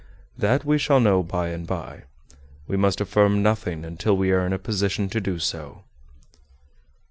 [0.35, 2.05] That we shall know by and by.
[2.67, 5.83] We must affirm nothing until we are in a position to do so."